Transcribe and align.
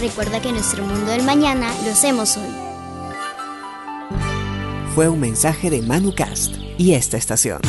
Recuerda 0.00 0.40
que 0.40 0.52
nuestro 0.52 0.84
mundo 0.84 1.10
del 1.10 1.24
mañana 1.24 1.72
lo 1.84 1.90
hacemos 1.90 2.36
hoy. 2.36 2.48
Fue 4.94 5.08
un 5.08 5.18
mensaje 5.18 5.70
de 5.70 5.82
ManuCast 5.82 6.54
y 6.76 6.94
esta 6.94 7.16
estación. 7.16 7.60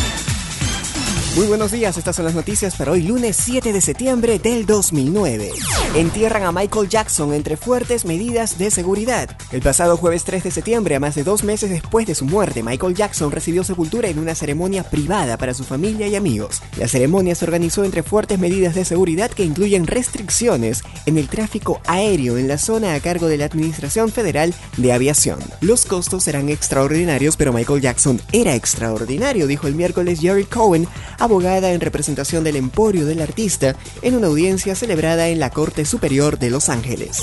Muy 1.40 1.48
buenos 1.48 1.72
días, 1.72 1.98
estas 1.98 2.18
son 2.18 2.26
las 2.26 2.36
noticias 2.36 2.76
para 2.76 2.92
hoy 2.92 3.02
lunes 3.02 3.38
7 3.38 3.72
de 3.72 3.80
septiembre 3.80 4.40
del 4.40 4.66
2009. 4.66 5.54
Entierran 5.96 6.44
a 6.44 6.52
Michael 6.52 6.90
Jackson 6.90 7.34
entre 7.34 7.56
fuertes 7.56 8.04
medidas 8.04 8.58
de 8.58 8.70
seguridad. 8.70 9.30
El 9.54 9.62
pasado 9.62 9.96
jueves 9.96 10.26
3 10.26 10.44
de 10.44 10.52
septiembre, 10.52 10.96
a 10.96 11.00
más 11.00 11.16
de 11.16 11.24
dos 11.24 11.46
meses 11.46 11.70
después 11.70 12.06
de 12.08 12.14
su 12.14 12.26
muerte, 12.26 12.62
Michael 12.62 12.94
Jackson 12.94 13.32
recibió 13.32 13.64
sepultura 13.64 14.10
en 14.10 14.20
una 14.20 14.36
ceremonia 14.36 14.84
privada 14.84 15.38
para 15.38 15.54
su 15.54 15.64
familia 15.64 16.08
y 16.08 16.18
amigos. 16.18 16.62
La 16.78 16.90
ceremonia 16.90 17.36
se 17.36 17.46
organizó 17.46 17.86
entre 17.86 18.04
fuertes 18.04 18.38
medidas 18.38 18.76
de 18.76 18.84
seguridad 18.84 19.32
que 19.32 19.46
incluyen 19.46 19.88
restricciones 19.88 20.84
en 21.06 21.18
el 21.18 21.30
tráfico 21.30 21.80
aéreo 21.88 22.38
en 22.38 22.50
la 22.50 22.58
zona 22.58 22.96
a 22.96 23.00
cargo 23.00 23.28
de 23.28 23.38
la 23.38 23.46
Administración 23.46 24.12
Federal 24.12 24.54
de 24.76 24.92
Aviación. 24.92 25.40
Los 25.62 25.86
costos 25.86 26.26
serán 26.26 26.50
extraordinarios, 26.50 27.38
pero 27.38 27.54
Michael 27.54 27.80
Jackson 27.80 28.22
era 28.34 28.56
extraordinario, 28.56 29.48
dijo 29.48 29.68
el 29.68 29.76
miércoles 29.76 30.20
Jerry 30.20 30.44
Cohen 30.44 30.86
abogada 31.30 31.72
en 31.74 31.80
representación 31.80 32.44
del 32.44 32.56
emporio 32.56 33.06
del 33.06 33.22
artista 33.22 33.76
en 34.02 34.16
una 34.16 34.28
audiencia 34.28 34.74
celebrada 34.74 35.28
en 35.28 35.40
la 35.40 35.52
Corte 35.52 35.86
Superior 35.86 36.40
de 36.40 36.50
Los 36.50 36.70
Ángeles. 36.70 37.22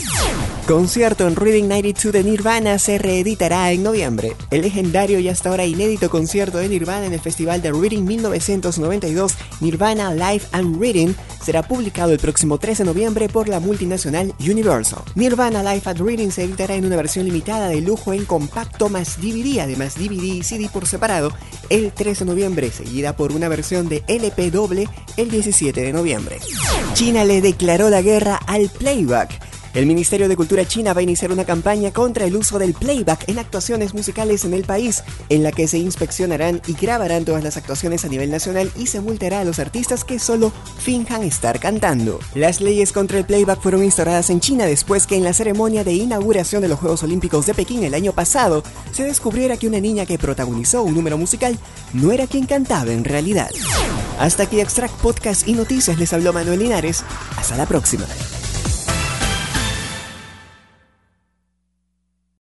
Concierto 0.66 1.28
en 1.28 1.36
Reading 1.36 1.68
92 1.68 2.12
de 2.12 2.24
Nirvana 2.24 2.80
se 2.80 2.98
reeditará 2.98 3.70
en 3.70 3.84
noviembre. 3.84 4.32
El 4.50 4.62
legendario 4.62 5.20
y 5.20 5.28
hasta 5.28 5.50
ahora 5.50 5.64
inédito 5.64 6.10
concierto 6.10 6.58
de 6.58 6.68
Nirvana 6.68 7.06
en 7.06 7.12
el 7.12 7.20
Festival 7.20 7.62
de 7.62 7.70
Reading 7.70 8.02
1992, 8.02 9.34
Nirvana 9.60 10.12
Live 10.12 10.42
and 10.50 10.80
Reading, 10.80 11.14
será 11.40 11.62
publicado 11.62 12.10
el 12.10 12.18
próximo 12.18 12.58
13 12.58 12.82
de 12.82 12.88
noviembre 12.88 13.28
por 13.28 13.48
la 13.48 13.60
multinacional 13.60 14.34
Universal. 14.40 15.04
Nirvana 15.14 15.62
Live 15.62 15.82
at 15.84 15.98
Reading 15.98 16.30
se 16.30 16.42
editará 16.42 16.74
en 16.74 16.84
una 16.84 16.96
versión 16.96 17.26
limitada 17.26 17.68
de 17.68 17.80
lujo 17.80 18.12
en 18.12 18.24
compacto 18.24 18.88
más 18.88 19.20
DVD, 19.20 19.60
además 19.60 19.94
DVD 19.94 20.24
y 20.24 20.42
CD 20.42 20.68
por 20.68 20.88
separado, 20.88 21.30
el 21.70 21.92
13 21.92 22.24
de 22.24 22.30
noviembre, 22.32 22.72
seguida 22.72 23.14
por 23.14 23.30
una 23.30 23.48
versión 23.48 23.88
de 23.88 24.02
LP 24.08 24.50
doble 24.50 24.88
el 25.16 25.30
17 25.30 25.80
de 25.80 25.92
noviembre. 25.92 26.40
China 26.94 27.24
le 27.24 27.40
declaró 27.40 27.88
la 27.88 28.02
guerra 28.02 28.40
al 28.48 28.68
playback. 28.68 29.45
El 29.76 29.84
Ministerio 29.84 30.26
de 30.26 30.36
Cultura 30.36 30.64
China 30.64 30.94
va 30.94 31.00
a 31.00 31.02
iniciar 31.02 31.30
una 31.30 31.44
campaña 31.44 31.92
contra 31.92 32.24
el 32.24 32.34
uso 32.34 32.58
del 32.58 32.72
playback 32.72 33.28
en 33.28 33.38
actuaciones 33.38 33.92
musicales 33.92 34.46
en 34.46 34.54
el 34.54 34.64
país, 34.64 35.04
en 35.28 35.42
la 35.42 35.52
que 35.52 35.68
se 35.68 35.76
inspeccionarán 35.76 36.62
y 36.66 36.72
grabarán 36.72 37.26
todas 37.26 37.44
las 37.44 37.58
actuaciones 37.58 38.02
a 38.06 38.08
nivel 38.08 38.30
nacional 38.30 38.72
y 38.74 38.86
se 38.86 39.02
multará 39.02 39.40
a 39.40 39.44
los 39.44 39.58
artistas 39.58 40.02
que 40.02 40.18
solo 40.18 40.50
finjan 40.78 41.24
estar 41.24 41.60
cantando. 41.60 42.20
Las 42.34 42.62
leyes 42.62 42.90
contra 42.90 43.18
el 43.18 43.26
playback 43.26 43.60
fueron 43.60 43.84
instauradas 43.84 44.30
en 44.30 44.40
China 44.40 44.64
después 44.64 45.06
que 45.06 45.16
en 45.16 45.24
la 45.24 45.34
ceremonia 45.34 45.84
de 45.84 45.92
inauguración 45.92 46.62
de 46.62 46.68
los 46.68 46.80
Juegos 46.80 47.02
Olímpicos 47.02 47.44
de 47.44 47.52
Pekín 47.52 47.84
el 47.84 47.92
año 47.92 48.14
pasado 48.14 48.62
se 48.92 49.02
descubriera 49.02 49.58
que 49.58 49.66
una 49.66 49.80
niña 49.80 50.06
que 50.06 50.16
protagonizó 50.16 50.84
un 50.84 50.94
número 50.94 51.18
musical 51.18 51.58
no 51.92 52.12
era 52.12 52.26
quien 52.26 52.46
cantaba 52.46 52.92
en 52.92 53.04
realidad. 53.04 53.50
Hasta 54.18 54.44
aquí 54.44 54.58
Extract 54.58 54.94
Podcast 55.02 55.46
y 55.46 55.52
Noticias 55.52 55.98
les 55.98 56.14
habló 56.14 56.32
Manuel 56.32 56.60
Linares. 56.60 57.04
Hasta 57.36 57.58
la 57.58 57.66
próxima. 57.66 58.06